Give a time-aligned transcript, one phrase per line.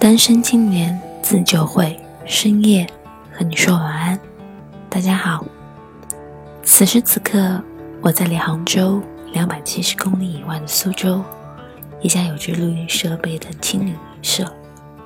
[0.00, 1.94] 单身青年自救会
[2.24, 2.86] 深夜
[3.30, 4.18] 和你说晚安。
[4.88, 5.44] 大家好，
[6.62, 7.62] 此时此刻
[8.00, 8.98] 我在离杭州
[9.34, 11.22] 两百七十公里以外的苏州
[12.00, 14.50] 一家有着录音设备的青旅社，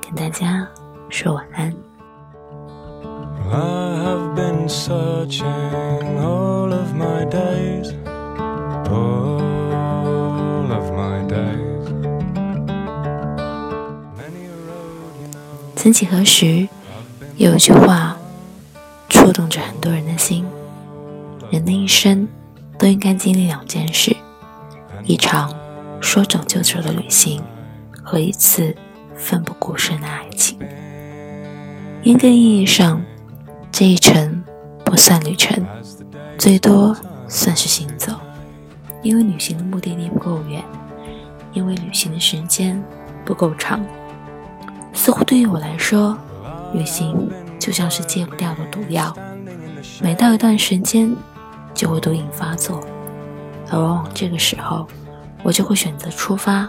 [0.01, 0.65] 跟大家
[1.09, 1.75] 说晚安。
[3.51, 7.93] I have been searching all of my days,
[15.85, 16.67] 曾几何时，
[17.37, 18.17] 有一句话
[19.11, 20.43] 触动着很多人的心：
[21.51, 22.27] 人的一生
[22.79, 24.17] 都应该经历两件事，
[25.03, 25.55] 一场
[26.01, 27.43] 说走就走的旅行，
[28.03, 28.75] 和一次
[29.15, 30.59] 奋不顾身的爱情。
[32.05, 33.03] 严格意义上，
[33.71, 34.43] 这一程
[34.87, 35.63] 不算旅程，
[36.39, 36.97] 最多
[37.29, 38.15] 算是行走，
[39.03, 40.65] 因为旅行的目的地不够远，
[41.53, 42.83] 因为旅行的时间
[43.23, 43.85] 不够长。
[44.95, 46.17] 似乎对于我来说，
[46.73, 49.15] 旅行就像是戒不掉的毒药，
[50.01, 51.15] 每到一段时间
[51.75, 52.81] 就会毒瘾发作，
[53.71, 54.87] 而往往这个时候，
[55.43, 56.69] 我就会选择出发，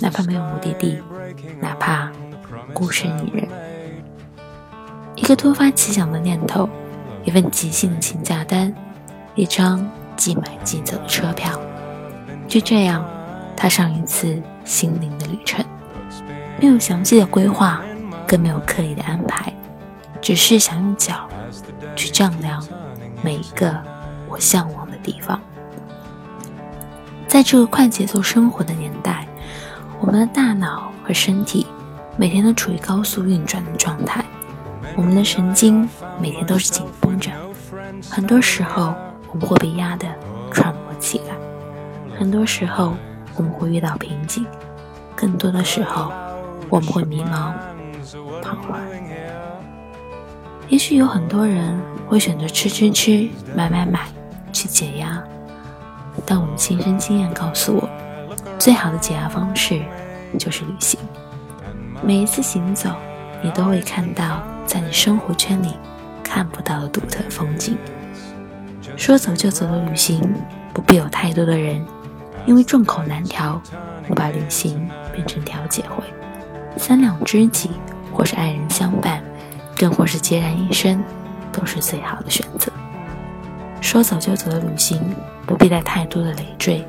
[0.00, 0.98] 哪怕没有目的地，
[1.60, 2.10] 哪怕
[2.72, 3.46] 孤身一人。
[5.16, 6.68] 一个突发奇想的念头，
[7.24, 8.74] 一份即兴的请假单，
[9.34, 11.60] 一张即买即走的车票，
[12.48, 13.04] 就这样
[13.54, 15.62] 踏上一次心灵的旅程。
[16.60, 17.80] 没有详细的规划，
[18.28, 19.50] 更没有刻意的安排，
[20.20, 21.26] 只是想用脚
[21.96, 22.62] 去丈量
[23.22, 23.74] 每一个
[24.28, 25.40] 我向往的地方。
[27.26, 29.26] 在这个快节奏生活的年代，
[30.00, 31.66] 我们的大脑和身体
[32.18, 34.22] 每天都处于高速运转的状态，
[34.96, 35.88] 我们的神经
[36.20, 37.30] 每天都是紧绷着，
[38.10, 38.94] 很多时候
[39.32, 40.06] 我们会被压得
[40.52, 41.34] 喘不过气来，
[42.18, 42.92] 很多时候
[43.34, 44.44] 我们会遇到瓶颈，
[45.16, 46.12] 更多的时候。
[46.70, 47.52] 我们会迷茫、
[48.40, 48.80] 彷徨。
[50.68, 54.06] 也许有很多人会选择吃吃吃、买买买
[54.52, 55.20] 去解压，
[56.24, 57.88] 但我们亲身经验告诉我，
[58.56, 59.82] 最好的解压方式
[60.38, 60.98] 就是旅行。
[62.02, 62.88] 每一次行走，
[63.42, 65.74] 你都会看到在你生活圈里
[66.22, 67.76] 看不到的独特风景。
[68.96, 70.22] 说走就走的旅行，
[70.72, 71.84] 不必有太多的人，
[72.46, 73.60] 因为众口难调，
[74.08, 76.04] 我把旅行变成调解会。
[76.90, 77.70] 三两知己，
[78.12, 79.22] 或是爱人相伴，
[79.76, 81.00] 更或是孑然一身，
[81.52, 82.72] 都是最好的选择。
[83.80, 85.00] 说走就走的旅行，
[85.46, 86.84] 不必带太多的累赘，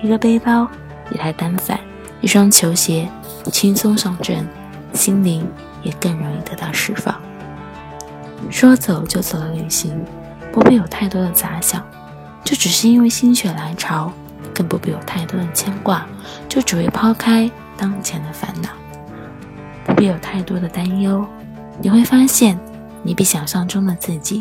[0.00, 0.70] 一个背包，
[1.10, 1.80] 一台单反，
[2.20, 3.08] 一双球鞋，
[3.50, 4.46] 轻松上阵，
[4.92, 5.44] 心灵
[5.82, 7.12] 也更容易得到释放。
[8.50, 10.00] 说走就走的旅行，
[10.52, 11.84] 不必有太多的杂想，
[12.44, 14.12] 就只是因为心血来潮；
[14.54, 16.06] 更不必有太多的牵挂，
[16.48, 18.68] 就只为抛开当前的烦恼。
[20.00, 21.22] 不必有太多的担忧，
[21.82, 22.58] 你会发现，
[23.02, 24.40] 你比想象中的自己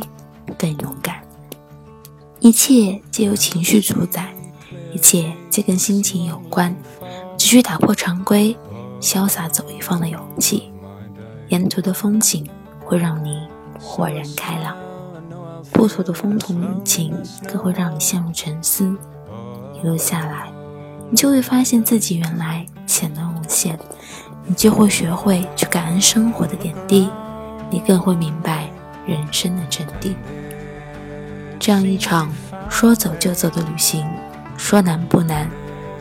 [0.58, 1.20] 更勇敢。
[2.40, 4.34] 一切皆由情绪主宰，
[4.94, 6.74] 一切皆跟心情有关。
[7.38, 8.56] 只需打破常规，
[9.02, 10.72] 潇洒走一方的勇气，
[11.50, 12.48] 沿途的风景
[12.86, 13.46] 会让你
[13.78, 14.78] 豁然开朗；
[15.74, 17.14] 不途的风同雨晴
[17.46, 18.98] 更会让你陷入沉思。
[19.74, 20.50] 一路下来，
[21.10, 23.78] 你就会发现自己原来潜能无限。
[24.50, 27.08] 你就会学会去感恩生活的点滴，
[27.70, 28.68] 你更会明白
[29.06, 30.16] 人生的真谛。
[31.60, 32.32] 这样一场
[32.68, 34.04] 说走就走的旅行，
[34.58, 35.48] 说难不难，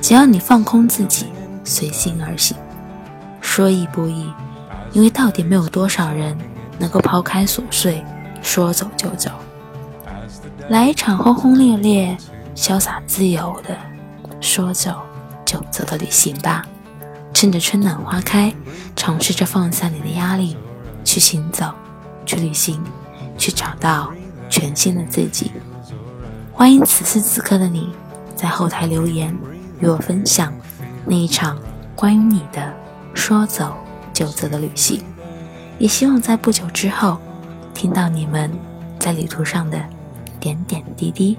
[0.01, 1.27] 只要你放空自己，
[1.63, 2.57] 随心而行。
[3.43, 4.33] 说易不易，
[4.93, 6.35] 因为到底没有多少人
[6.79, 8.03] 能够抛开琐碎，
[8.41, 9.31] 说走就走，
[10.71, 12.17] 来一场轰轰烈烈、
[12.57, 13.77] 潇洒自由的
[14.41, 15.03] 说走
[15.45, 16.65] 就走的旅行吧。
[17.33, 18.53] 趁着春暖花开，
[18.97, 20.57] 尝试着放下你的压力，
[21.05, 21.73] 去行走，
[22.27, 22.83] 去旅行，
[23.37, 24.13] 去找到
[24.49, 25.53] 全新的自己。
[26.53, 27.91] 欢迎此时此刻的你，
[28.35, 29.33] 在后台留言
[29.81, 30.53] 与我分享
[31.07, 31.57] 那一场
[31.95, 32.75] 关于你的
[33.15, 33.73] 说走
[34.13, 35.01] 就走的旅行。
[35.79, 37.19] 也希望在不久之后，
[37.73, 38.51] 听到你们
[38.99, 39.81] 在旅途上的
[40.41, 41.39] 点点滴滴。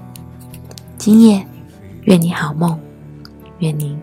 [0.96, 1.46] 今夜，
[2.04, 2.80] 愿你好梦，
[3.58, 4.00] 愿您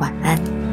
[0.00, 0.69] 晚安。